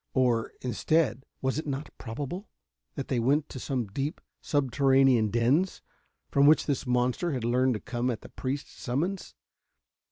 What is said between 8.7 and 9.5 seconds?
summons?